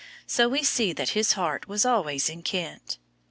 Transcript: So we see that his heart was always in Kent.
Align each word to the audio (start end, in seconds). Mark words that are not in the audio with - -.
So 0.25 0.49
we 0.49 0.63
see 0.63 0.93
that 0.93 1.09
his 1.09 1.33
heart 1.33 1.67
was 1.67 1.85
always 1.85 2.27
in 2.27 2.41
Kent. 2.41 2.97